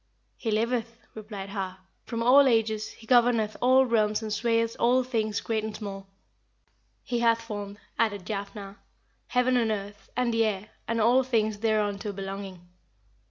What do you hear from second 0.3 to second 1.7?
"He liveth," replied